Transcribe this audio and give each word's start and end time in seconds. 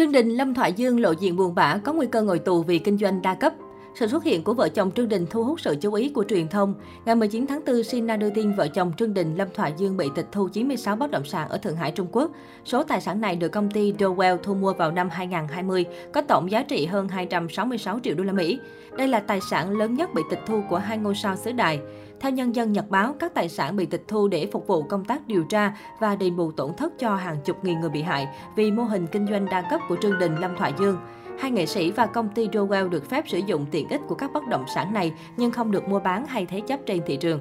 Trương 0.00 0.12
Đình, 0.12 0.28
Lâm 0.28 0.54
Thoại 0.54 0.72
Dương 0.72 1.00
lộ 1.00 1.10
diện 1.10 1.36
buồn 1.36 1.54
bã, 1.54 1.76
có 1.76 1.92
nguy 1.92 2.06
cơ 2.06 2.22
ngồi 2.22 2.38
tù 2.38 2.62
vì 2.62 2.78
kinh 2.78 2.98
doanh 2.98 3.22
đa 3.22 3.34
cấp. 3.34 3.52
Sự 3.94 4.06
xuất 4.06 4.24
hiện 4.24 4.44
của 4.44 4.54
vợ 4.54 4.68
chồng 4.68 4.90
Trương 4.90 5.08
Đình 5.08 5.26
thu 5.30 5.44
hút 5.44 5.60
sự 5.60 5.76
chú 5.80 5.94
ý 5.94 6.08
của 6.08 6.24
truyền 6.28 6.48
thông. 6.48 6.74
Ngày 7.04 7.14
19 7.14 7.46
tháng 7.46 7.60
4, 7.66 7.82
Sina 7.82 8.16
đưa 8.16 8.30
tin 8.30 8.52
vợ 8.52 8.68
chồng 8.68 8.92
Trương 8.96 9.14
Đình, 9.14 9.36
Lâm 9.36 9.48
Thoại 9.54 9.72
Dương 9.76 9.96
bị 9.96 10.08
tịch 10.14 10.26
thu 10.32 10.48
96 10.48 10.96
bất 10.96 11.10
động 11.10 11.24
sản 11.24 11.48
ở 11.48 11.58
Thượng 11.58 11.76
Hải, 11.76 11.90
Trung 11.90 12.06
Quốc. 12.12 12.30
Số 12.64 12.82
tài 12.82 13.00
sản 13.00 13.20
này 13.20 13.36
được 13.36 13.48
công 13.48 13.70
ty 13.70 13.92
Dowell 13.92 14.36
thu 14.42 14.54
mua 14.54 14.72
vào 14.72 14.90
năm 14.90 15.08
2020, 15.10 15.84
có 16.12 16.22
tổng 16.22 16.50
giá 16.50 16.62
trị 16.62 16.86
hơn 16.86 17.08
266 17.08 17.98
triệu 18.02 18.14
đô 18.14 18.24
la 18.24 18.32
Mỹ. 18.32 18.60
Đây 18.96 19.08
là 19.08 19.20
tài 19.20 19.40
sản 19.40 19.78
lớn 19.78 19.94
nhất 19.94 20.14
bị 20.14 20.22
tịch 20.30 20.40
thu 20.46 20.62
của 20.68 20.78
hai 20.78 20.98
ngôi 20.98 21.14
sao 21.14 21.36
xứ 21.36 21.52
đài. 21.52 21.80
Theo 22.20 22.32
Nhân 22.32 22.54
dân 22.54 22.72
Nhật 22.72 22.90
báo, 22.90 23.14
các 23.18 23.34
tài 23.34 23.48
sản 23.48 23.76
bị 23.76 23.86
tịch 23.86 24.04
thu 24.08 24.28
để 24.28 24.48
phục 24.52 24.66
vụ 24.66 24.82
công 24.82 25.04
tác 25.04 25.26
điều 25.26 25.44
tra 25.44 25.76
và 26.00 26.16
đền 26.16 26.36
bù 26.36 26.52
tổn 26.52 26.74
thất 26.74 26.98
cho 26.98 27.16
hàng 27.16 27.36
chục 27.44 27.64
nghìn 27.64 27.80
người 27.80 27.90
bị 27.90 28.02
hại 28.02 28.28
vì 28.56 28.70
mô 28.70 28.82
hình 28.82 29.06
kinh 29.06 29.26
doanh 29.26 29.46
đa 29.50 29.62
cấp 29.70 29.80
của 29.88 29.96
Trương 30.02 30.18
Đình, 30.18 30.36
Lâm 30.36 30.56
Thoại 30.56 30.72
Dương. 30.78 30.96
Hai 31.40 31.50
nghệ 31.50 31.66
sĩ 31.66 31.90
và 31.90 32.06
công 32.06 32.28
ty 32.28 32.48
Dowell 32.48 32.88
được 32.88 33.10
phép 33.10 33.24
sử 33.28 33.38
dụng 33.46 33.66
tiện 33.70 33.88
ích 33.88 34.00
của 34.08 34.14
các 34.14 34.32
bất 34.32 34.46
động 34.48 34.64
sản 34.74 34.92
này 34.92 35.12
nhưng 35.36 35.50
không 35.50 35.70
được 35.70 35.88
mua 35.88 35.98
bán 36.00 36.26
hay 36.26 36.46
thế 36.46 36.60
chấp 36.60 36.80
trên 36.86 37.02
thị 37.06 37.16
trường. 37.16 37.40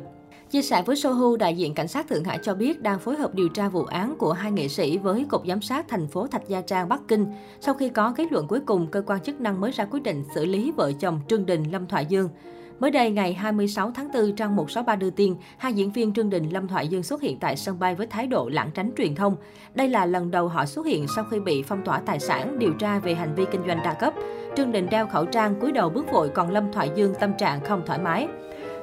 Chia 0.52 0.62
sẻ 0.62 0.84
với 0.86 0.96
Sohu, 0.96 1.38
đại 1.38 1.58
diện 1.58 1.74
cảnh 1.74 1.88
sát 1.88 2.08
Thượng 2.08 2.24
Hải 2.24 2.40
cho 2.44 2.56
biết 2.56 2.82
đang 2.82 3.00
phối 3.00 3.16
hợp 3.16 3.36
điều 3.36 3.50
tra 3.50 3.70
vụ 3.70 3.84
án 3.84 4.16
của 4.18 4.34
hai 4.34 4.52
nghệ 4.52 4.68
sĩ 4.68 4.98
với 4.98 5.26
Cục 5.30 5.48
Giám 5.48 5.62
sát 5.62 5.86
thành 5.88 6.08
phố 6.08 6.28
Thạch 6.28 6.48
Gia 6.48 6.62
Trang, 6.62 6.90
Bắc 6.90 7.02
Kinh. 7.08 7.26
Sau 7.60 7.74
khi 7.74 7.90
có 7.90 8.14
kết 8.16 8.32
luận 8.32 8.48
cuối 8.48 8.60
cùng, 8.60 8.88
cơ 8.88 9.02
quan 9.02 9.20
chức 9.22 9.42
năng 9.42 9.62
mới 9.62 9.72
ra 9.72 9.86
quyết 9.86 10.04
định 10.04 10.24
xử 10.36 10.46
lý 10.46 10.72
vợ 10.72 10.92
chồng 11.00 11.22
Trương 11.28 11.46
Đình, 11.46 11.72
Lâm 11.72 11.88
Thoại 11.88 12.06
Dương. 12.06 12.30
Mới 12.80 12.92
đây, 12.92 13.12
ngày 13.12 13.34
26 13.34 13.92
tháng 13.92 14.12
4, 14.14 14.36
trang 14.36 14.56
163 14.56 14.96
đưa 14.96 15.10
tin, 15.10 15.36
hai 15.58 15.74
diễn 15.74 15.92
viên 15.92 16.14
Trương 16.14 16.30
Đình, 16.30 16.50
Lâm 16.50 16.68
Thoại 16.68 16.88
Dương 16.88 17.04
xuất 17.04 17.22
hiện 17.22 17.40
tại 17.40 17.56
sân 17.56 17.80
bay 17.80 17.96
với 17.96 18.08
thái 18.08 18.28
độ 18.28 18.50
lảng 18.50 18.72
tránh 18.74 18.92
truyền 18.98 19.16
thông. 19.16 19.36
Đây 19.76 19.90
là 19.90 20.06
lần 20.06 20.32
đầu 20.32 20.48
họ 20.48 20.66
xuất 20.66 20.86
hiện 20.86 21.06
sau 21.16 21.26
khi 21.32 21.40
bị 21.40 21.64
phong 21.64 21.84
tỏa 21.86 22.00
tài 22.00 22.20
sản, 22.20 22.60
điều 22.60 22.74
tra 22.74 23.00
về 23.00 23.16
hành 23.16 23.36
vi 23.36 23.46
kinh 23.52 23.62
doanh 23.68 23.80
đa 23.84 23.94
cấp. 23.94 24.14
Trương 24.58 24.72
Đình 24.72 24.88
đeo 24.92 25.08
khẩu 25.08 25.26
trang, 25.26 25.56
cúi 25.62 25.72
đầu 25.72 25.90
bước 25.90 26.12
vội, 26.12 26.30
còn 26.30 26.52
Lâm 26.52 26.72
Thoại 26.72 26.92
Dương 26.96 27.14
tâm 27.20 27.32
trạng 27.38 27.62
không 27.64 27.82
thoải 27.86 28.00
mái. 28.00 28.28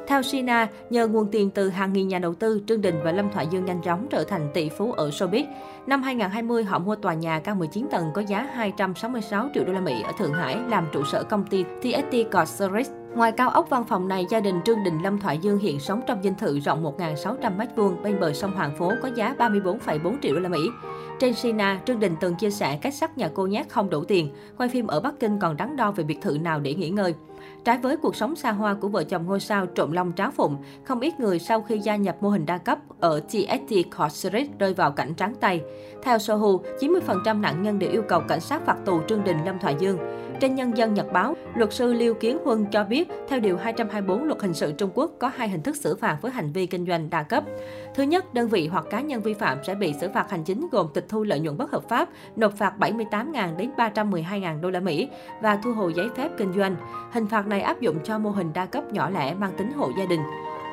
Theo 0.06 0.22
Sina, 0.22 0.68
nhờ 0.90 1.06
nguồn 1.06 1.30
tiền 1.30 1.50
từ 1.50 1.68
hàng 1.68 1.92
nghìn 1.92 2.08
nhà 2.08 2.18
đầu 2.18 2.34
tư, 2.34 2.62
Trương 2.66 2.80
Đình 2.80 3.00
và 3.04 3.12
Lâm 3.12 3.30
Thoại 3.30 3.46
Dương 3.50 3.64
nhanh 3.64 3.82
chóng 3.82 4.06
trở 4.10 4.24
thành 4.24 4.50
tỷ 4.54 4.68
phú 4.68 4.92
ở 4.92 5.08
showbiz. 5.08 5.44
Năm 5.86 6.02
2020, 6.02 6.64
họ 6.64 6.78
mua 6.78 6.96
tòa 6.96 7.14
nhà 7.14 7.40
cao 7.40 7.54
19 7.54 7.86
tầng 7.90 8.10
có 8.14 8.22
giá 8.22 8.48
266 8.54 9.48
triệu 9.54 9.64
đô 9.64 9.72
la 9.72 9.80
Mỹ 9.80 10.02
ở 10.02 10.12
Thượng 10.18 10.32
Hải 10.32 10.58
làm 10.68 10.86
trụ 10.92 11.04
sở 11.04 11.22
công 11.22 11.46
ty 11.46 11.64
TST 11.82 12.46
service 12.46 12.90
Ngoài 13.16 13.32
cao 13.32 13.50
ốc 13.50 13.70
văn 13.70 13.84
phòng 13.84 14.08
này, 14.08 14.26
gia 14.30 14.40
đình 14.40 14.60
Trương 14.64 14.84
Đình 14.84 15.02
Lâm 15.02 15.18
Thoại 15.18 15.38
Dương 15.38 15.58
hiện 15.58 15.80
sống 15.80 16.00
trong 16.06 16.22
dinh 16.22 16.34
thự 16.34 16.60
rộng 16.60 16.84
1.600 16.84 17.56
m2 17.56 18.02
bên 18.02 18.20
bờ 18.20 18.32
sông 18.32 18.52
Hoàng 18.52 18.76
Phố 18.78 18.92
có 19.02 19.10
giá 19.14 19.34
34,4 19.38 20.16
triệu 20.22 20.34
đô 20.34 20.40
la 20.40 20.48
Mỹ. 20.48 20.68
Trên 21.20 21.34
Sina, 21.34 21.80
Trương 21.86 22.00
Đình 22.00 22.16
từng 22.20 22.34
chia 22.34 22.50
sẻ 22.50 22.78
cách 22.82 22.94
sắc 22.94 23.18
nhà 23.18 23.30
cô 23.34 23.46
nhát 23.46 23.68
không 23.68 23.90
đủ 23.90 24.04
tiền, 24.04 24.30
quay 24.56 24.68
phim 24.68 24.86
ở 24.86 25.00
Bắc 25.00 25.20
Kinh 25.20 25.38
còn 25.38 25.56
đắn 25.56 25.76
đo 25.76 25.90
về 25.90 26.04
biệt 26.04 26.18
thự 26.22 26.38
nào 26.38 26.60
để 26.60 26.74
nghỉ 26.74 26.88
ngơi. 26.88 27.14
Trái 27.64 27.78
với 27.78 27.96
cuộc 27.96 28.16
sống 28.16 28.36
xa 28.36 28.52
hoa 28.52 28.74
của 28.74 28.88
vợ 28.88 29.04
chồng 29.04 29.26
ngôi 29.26 29.40
sao 29.40 29.66
trộm 29.66 29.92
long 29.92 30.12
tráo 30.16 30.30
phụng, 30.30 30.56
không 30.84 31.00
ít 31.00 31.20
người 31.20 31.38
sau 31.38 31.62
khi 31.62 31.78
gia 31.78 31.96
nhập 31.96 32.16
mô 32.20 32.28
hình 32.28 32.46
đa 32.46 32.58
cấp 32.58 32.78
ở 33.00 33.20
TST 33.20 33.74
Corporate 33.98 34.48
rơi 34.58 34.74
vào 34.74 34.90
cảnh 34.90 35.14
trắng 35.14 35.34
tay. 35.40 35.60
Theo 36.02 36.18
Sohu, 36.18 36.60
90% 36.80 37.40
nạn 37.40 37.62
nhân 37.62 37.78
đều 37.78 37.90
yêu 37.90 38.02
cầu 38.08 38.20
cảnh 38.20 38.40
sát 38.40 38.62
phạt 38.66 38.76
tù 38.84 39.00
Trương 39.08 39.24
Đình 39.24 39.44
Lâm 39.44 39.58
Thoại 39.58 39.76
Dương. 39.78 39.98
Trên 40.40 40.54
Nhân 40.54 40.76
dân 40.76 40.94
Nhật 40.94 41.12
báo, 41.12 41.34
luật 41.54 41.72
sư 41.72 41.92
Liêu 41.92 42.14
Kiến 42.14 42.38
Huân 42.44 42.64
cho 42.64 42.84
biết, 42.84 43.08
theo 43.28 43.40
Điều 43.40 43.56
224 43.56 44.24
Luật 44.24 44.42
Hình 44.42 44.54
sự 44.54 44.72
Trung 44.72 44.90
Quốc 44.94 45.10
có 45.18 45.30
hai 45.36 45.48
hình 45.48 45.62
thức 45.62 45.76
xử 45.76 45.96
phạt 45.96 46.18
với 46.22 46.32
hành 46.32 46.52
vi 46.52 46.66
kinh 46.66 46.86
doanh 46.86 47.10
đa 47.10 47.22
cấp. 47.22 47.44
Thứ 47.94 48.02
nhất, 48.02 48.34
đơn 48.34 48.48
vị 48.48 48.66
hoặc 48.66 48.84
cá 48.90 49.00
nhân 49.00 49.22
vi 49.22 49.34
phạm 49.34 49.58
sẽ 49.64 49.74
bị 49.74 49.94
xử 50.00 50.08
phạt 50.14 50.30
hành 50.30 50.44
chính 50.44 50.68
gồm 50.72 50.86
tịch 50.94 51.06
thu 51.08 51.22
lợi 51.22 51.40
nhuận 51.40 51.58
bất 51.58 51.70
hợp 51.70 51.88
pháp, 51.88 52.08
nộp 52.36 52.52
phạt 52.52 52.72
78.000 52.78 53.56
đến 53.56 53.70
312.000 53.76 54.60
đô 54.60 54.70
la 54.70 54.80
Mỹ 54.80 55.08
và 55.42 55.58
thu 55.64 55.72
hồi 55.72 55.92
giấy 55.94 56.08
phép 56.16 56.30
kinh 56.38 56.52
doanh. 56.52 56.76
Hình 57.12 57.26
phạt 57.26 57.35
này 57.42 57.60
áp 57.60 57.80
dụng 57.80 57.96
cho 58.04 58.18
mô 58.18 58.30
hình 58.30 58.52
đa 58.52 58.66
cấp 58.66 58.92
nhỏ 58.92 59.10
lẻ 59.10 59.34
mang 59.34 59.52
tính 59.56 59.72
hộ 59.72 59.90
gia 59.98 60.06
đình. 60.06 60.20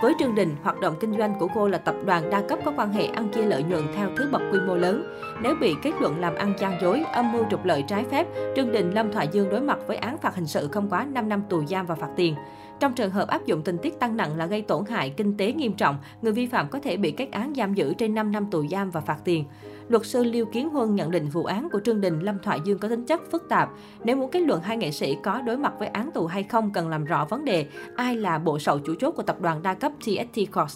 Với 0.02 0.14
Trương 0.20 0.36
Đình, 0.36 0.56
hoạt 0.64 0.80
động 0.80 0.96
kinh 1.00 1.18
doanh 1.18 1.40
của 1.40 1.48
cô 1.56 1.68
là 1.68 1.78
tập 1.78 1.96
đoàn 2.06 2.30
đa 2.30 2.42
cấp 2.42 2.60
có 2.66 2.74
quan 2.78 2.94
hệ 2.94 3.06
ăn 3.06 3.30
chia 3.30 3.44
lợi 3.44 3.64
nhuận 3.64 3.84
theo 3.96 4.10
thứ 4.18 4.30
bậc 4.32 4.42
quy 4.52 4.60
mô 4.68 4.76
lớn. 4.76 5.04
Nếu 5.42 5.56
bị 5.62 5.76
kết 5.84 5.92
luận 6.00 6.20
làm 6.20 6.36
ăn 6.36 6.54
gian 6.60 6.82
dối, 6.82 7.04
âm 7.14 7.32
mưu 7.32 7.44
trục 7.52 7.66
lợi 7.66 7.84
trái 7.88 8.04
phép, 8.12 8.28
Trương 8.56 8.72
Đình 8.72 8.92
Lâm 8.92 9.12
Thoại 9.12 9.28
Dương 9.32 9.50
đối 9.50 9.62
mặt 9.62 9.80
với 9.88 9.98
án 9.98 10.18
phạt 10.18 10.36
hình 10.36 10.48
sự 10.48 10.68
không 10.72 10.90
quá 10.90 11.06
5 11.06 11.30
năm 11.30 11.44
tù 11.50 11.66
giam 11.66 11.86
và 11.86 11.96
phạt 11.96 12.10
tiền. 12.16 12.36
Trong 12.80 12.94
trường 12.94 13.12
hợp 13.12 13.28
áp 13.28 13.46
dụng 13.46 13.62
tình 13.62 13.78
tiết 13.78 14.00
tăng 14.00 14.18
nặng 14.18 14.38
là 14.38 14.46
gây 14.46 14.62
tổn 14.62 14.86
hại 14.86 15.10
kinh 15.10 15.38
tế 15.38 15.52
nghiêm 15.52 15.74
trọng, 15.74 15.98
người 16.22 16.34
vi 16.34 16.48
phạm 16.48 16.70
có 16.70 16.80
thể 16.80 16.98
bị 16.98 17.12
kết 17.12 17.32
án 17.32 17.54
giam 17.56 17.74
giữ 17.74 17.94
trên 17.94 18.16
5 18.16 18.32
năm 18.32 18.46
tù 18.52 18.68
giam 18.68 18.92
và 18.92 19.02
phạt 19.02 19.18
tiền. 19.26 19.46
Luật 19.88 20.06
sư 20.06 20.24
Liêu 20.24 20.46
Kiến 20.46 20.70
Huân 20.70 20.96
nhận 20.96 21.12
định 21.12 21.30
vụ 21.30 21.44
án 21.46 21.70
của 21.72 21.80
Trương 21.80 22.02
Đình 22.02 22.20
Lâm 22.20 22.40
Thoại 22.40 22.60
Dương 22.66 22.78
có 22.78 22.88
tính 22.88 23.06
chất 23.06 23.22
phức 23.32 23.50
tạp. 23.50 23.70
Nếu 24.04 24.16
muốn 24.16 24.32
kết 24.32 24.40
luận 24.40 24.62
hai 24.62 24.78
nghệ 24.78 24.92
sĩ 24.92 25.18
có 25.24 25.42
đối 25.42 25.58
mặt 25.58 25.74
với 25.80 25.88
án 25.88 26.12
tù 26.12 26.26
hay 26.26 26.44
không 26.44 26.74
cần 26.74 26.90
làm 26.90 27.06
rõ 27.06 27.26
vấn 27.26 27.46
đề 27.46 27.66
ai 27.96 28.16
là 28.16 28.40
bộ 28.40 28.60
sậu 28.60 28.80
chủ 28.80 28.96
chốt 29.00 29.12
của 29.12 29.24
tập 29.24 29.42
đoàn 29.42 29.64
đa 29.64 29.74
cấp 29.74 29.92
TST 30.00 30.54
Corp 30.54 30.70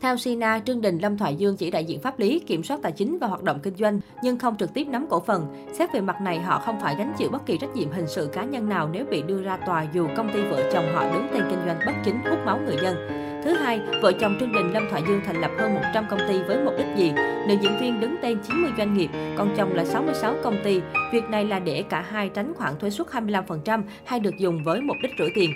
theo 0.00 0.16
Sina, 0.16 0.60
Trương 0.66 0.80
Đình, 0.80 0.98
Lâm 0.98 1.18
Thoại 1.18 1.34
Dương 1.36 1.56
chỉ 1.56 1.70
đại 1.70 1.84
diện 1.84 2.00
pháp 2.00 2.18
lý, 2.18 2.38
kiểm 2.38 2.62
soát 2.62 2.80
tài 2.82 2.92
chính 2.92 3.18
và 3.18 3.26
hoạt 3.26 3.42
động 3.42 3.60
kinh 3.62 3.76
doanh, 3.76 4.00
nhưng 4.22 4.38
không 4.38 4.56
trực 4.56 4.74
tiếp 4.74 4.86
nắm 4.88 5.06
cổ 5.10 5.20
phần. 5.20 5.66
Xét 5.72 5.92
về 5.92 6.00
mặt 6.00 6.20
này, 6.20 6.38
họ 6.38 6.58
không 6.58 6.80
phải 6.80 6.94
gánh 6.98 7.12
chịu 7.18 7.28
bất 7.30 7.46
kỳ 7.46 7.58
trách 7.58 7.76
nhiệm 7.76 7.90
hình 7.90 8.06
sự 8.08 8.28
cá 8.32 8.44
nhân 8.44 8.68
nào 8.68 8.88
nếu 8.92 9.04
bị 9.10 9.22
đưa 9.22 9.42
ra 9.42 9.56
tòa 9.56 9.86
dù 9.92 10.08
công 10.16 10.32
ty 10.32 10.42
vợ 10.42 10.70
chồng 10.72 10.84
họ 10.94 11.12
đứng 11.12 11.26
tên 11.32 11.42
kinh 11.50 11.60
doanh 11.66 11.78
bất 11.86 11.92
chính 12.04 12.18
hút 12.30 12.38
máu 12.46 12.60
người 12.66 12.76
dân. 12.82 12.96
Thứ 13.44 13.52
hai, 13.52 13.80
vợ 14.02 14.12
chồng 14.20 14.36
Trương 14.40 14.52
Đình 14.52 14.72
Lâm 14.72 14.86
Thoại 14.90 15.02
Dương 15.08 15.20
thành 15.26 15.40
lập 15.40 15.50
hơn 15.58 15.74
100 15.74 16.04
công 16.10 16.20
ty 16.28 16.42
với 16.42 16.64
mục 16.64 16.74
đích 16.78 16.96
gì? 16.96 17.12
Nữ 17.48 17.54
diễn 17.62 17.78
viên 17.80 18.00
đứng 18.00 18.16
tên 18.22 18.38
90 18.48 18.70
doanh 18.78 18.94
nghiệp, 18.94 19.10
còn 19.38 19.54
chồng 19.56 19.72
là 19.72 19.84
66 19.84 20.34
công 20.42 20.56
ty. 20.64 20.80
Việc 21.12 21.24
này 21.30 21.44
là 21.44 21.58
để 21.58 21.84
cả 21.88 22.04
hai 22.10 22.28
tránh 22.28 22.54
khoản 22.54 22.78
thuế 22.78 22.90
suất 22.90 23.06
25% 23.06 23.82
hay 24.04 24.20
được 24.20 24.38
dùng 24.38 24.64
với 24.64 24.80
mục 24.80 24.96
đích 25.02 25.12
rửa 25.18 25.28
tiền. 25.34 25.50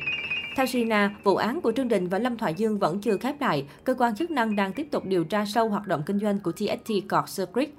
Theo 0.57 0.67
Sina, 0.67 1.15
vụ 1.25 1.37
án 1.37 1.61
của 1.61 1.73
Trương 1.73 1.89
Đình 1.89 2.09
và 2.09 2.19
Lâm 2.19 2.37
Thoại 2.37 2.55
Dương 2.55 2.79
vẫn 2.79 3.01
chưa 3.01 3.17
khép 3.17 3.41
lại. 3.41 3.67
Cơ 3.85 3.95
quan 3.99 4.17
chức 4.17 4.31
năng 4.31 4.57
đang 4.57 4.73
tiếp 4.73 4.89
tục 4.91 5.05
điều 5.05 5.25
tra 5.25 5.45
sâu 5.45 5.69
hoạt 5.69 5.87
động 5.87 6.03
kinh 6.07 6.19
doanh 6.19 6.39
của 6.41 6.53
TST 6.53 6.91
Corp 7.11 7.29
Secret. 7.29 7.71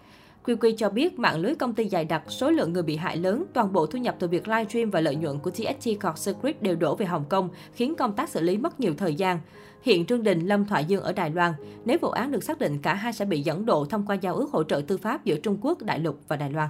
QQ 0.45 0.75
cho 0.77 0.89
biết 0.89 1.19
mạng 1.19 1.39
lưới 1.39 1.55
công 1.55 1.73
ty 1.73 1.89
dày 1.89 2.05
đặc, 2.05 2.23
số 2.27 2.51
lượng 2.51 2.73
người 2.73 2.83
bị 2.83 2.95
hại 2.95 3.17
lớn, 3.17 3.45
toàn 3.53 3.73
bộ 3.73 3.85
thu 3.85 3.99
nhập 3.99 4.15
từ 4.19 4.27
việc 4.27 4.47
livestream 4.47 4.89
và 4.89 5.01
lợi 5.01 5.15
nhuận 5.15 5.39
của 5.39 5.51
TST 5.51 5.89
Corp 6.03 6.17
Secret 6.17 6.61
đều 6.61 6.75
đổ 6.75 6.95
về 6.95 7.05
Hồng 7.05 7.25
Kông, 7.29 7.49
khiến 7.73 7.95
công 7.95 8.13
tác 8.13 8.29
xử 8.29 8.41
lý 8.41 8.57
mất 8.57 8.79
nhiều 8.79 8.93
thời 8.97 9.15
gian. 9.15 9.39
Hiện 9.81 10.05
Trương 10.05 10.23
Đình, 10.23 10.47
Lâm 10.47 10.65
Thoại 10.65 10.85
Dương 10.85 11.03
ở 11.03 11.13
Đài 11.13 11.29
Loan. 11.29 11.53
Nếu 11.85 11.97
vụ 12.01 12.09
án 12.09 12.31
được 12.31 12.43
xác 12.43 12.59
định, 12.59 12.79
cả 12.79 12.93
hai 12.93 13.13
sẽ 13.13 13.25
bị 13.25 13.41
dẫn 13.41 13.65
độ 13.65 13.85
thông 13.85 14.05
qua 14.07 14.15
giao 14.15 14.35
ước 14.35 14.51
hỗ 14.51 14.63
trợ 14.63 14.81
tư 14.87 14.97
pháp 14.97 15.25
giữa 15.25 15.35
Trung 15.35 15.57
Quốc, 15.61 15.81
Đại 15.81 15.99
lục 15.99 16.19
và 16.27 16.35
Đài 16.35 16.49
Loan. 16.49 16.69